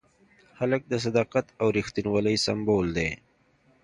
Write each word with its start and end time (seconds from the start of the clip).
هلک 0.59 0.81
د 0.89 0.93
صداقت 1.05 1.45
او 1.61 1.67
ریښتینولۍ 1.77 2.35
سمبول 2.45 2.87
دی. 2.97 3.09